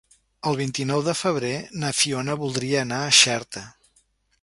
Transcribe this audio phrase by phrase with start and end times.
[0.51, 1.53] El vint-i-nou de febrer
[1.83, 3.69] na Fiona voldria anar a Xerta.